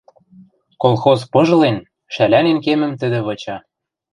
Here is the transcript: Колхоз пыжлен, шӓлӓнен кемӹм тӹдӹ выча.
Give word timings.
Колхоз 0.81 1.19
пыжлен, 1.31 1.77
шӓлӓнен 2.13 2.57
кемӹм 2.65 2.93
тӹдӹ 2.99 3.19
выча. 3.25 3.57